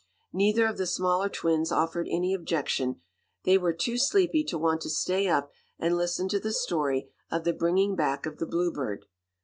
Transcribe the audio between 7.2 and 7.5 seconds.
of